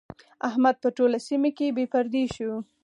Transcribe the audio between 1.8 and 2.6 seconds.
پردې شو.